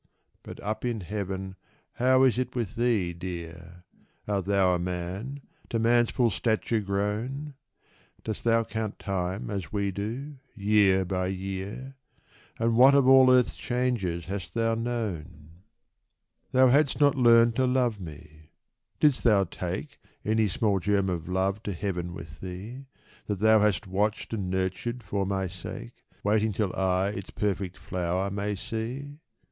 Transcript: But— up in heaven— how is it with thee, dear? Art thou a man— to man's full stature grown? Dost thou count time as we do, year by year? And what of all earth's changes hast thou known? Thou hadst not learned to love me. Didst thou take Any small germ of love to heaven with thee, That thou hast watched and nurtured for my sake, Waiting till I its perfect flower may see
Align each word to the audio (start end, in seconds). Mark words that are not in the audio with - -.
But— 0.41 0.59
up 0.63 0.83
in 0.83 1.01
heaven— 1.01 1.57
how 1.99 2.23
is 2.23 2.39
it 2.39 2.55
with 2.55 2.73
thee, 2.73 3.13
dear? 3.13 3.83
Art 4.27 4.45
thou 4.45 4.73
a 4.73 4.79
man— 4.79 5.41
to 5.69 5.77
man's 5.77 6.09
full 6.09 6.31
stature 6.31 6.79
grown? 6.79 7.53
Dost 8.23 8.43
thou 8.43 8.63
count 8.63 8.97
time 8.97 9.51
as 9.51 9.71
we 9.71 9.91
do, 9.91 10.37
year 10.55 11.05
by 11.05 11.27
year? 11.27 11.97
And 12.57 12.75
what 12.75 12.95
of 12.95 13.07
all 13.07 13.29
earth's 13.29 13.55
changes 13.55 14.25
hast 14.25 14.55
thou 14.55 14.73
known? 14.73 15.61
Thou 16.51 16.69
hadst 16.69 16.99
not 16.99 17.13
learned 17.13 17.55
to 17.57 17.67
love 17.67 17.99
me. 18.01 18.49
Didst 18.99 19.23
thou 19.23 19.43
take 19.43 19.99
Any 20.25 20.47
small 20.47 20.79
germ 20.79 21.09
of 21.09 21.27
love 21.29 21.61
to 21.61 21.73
heaven 21.73 22.15
with 22.15 22.39
thee, 22.41 22.87
That 23.27 23.37
thou 23.37 23.59
hast 23.59 23.85
watched 23.85 24.33
and 24.33 24.49
nurtured 24.49 25.03
for 25.03 25.27
my 25.27 25.47
sake, 25.47 25.93
Waiting 26.23 26.53
till 26.53 26.75
I 26.75 27.09
its 27.09 27.29
perfect 27.29 27.77
flower 27.77 28.31
may 28.31 28.55
see 28.55 29.19